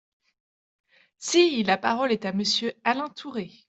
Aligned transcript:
Si! 1.19 1.61
La 1.63 1.77
parole 1.77 2.11
est 2.11 2.25
à 2.25 2.33
Monsieur 2.33 2.73
Alain 2.83 3.09
Tourret. 3.09 3.51